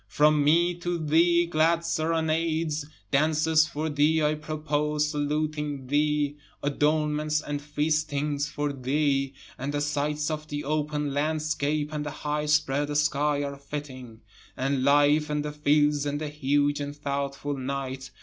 [0.07, 7.61] From me to thee glad serenades, Dances for thee I propose saluting thee, adornments and
[7.61, 13.43] feastings for thee, And the sights of the open landscape and the high spread sky
[13.43, 14.21] are fitting,
[14.57, 18.09] And life and the fields, and the huge and thoughtful night.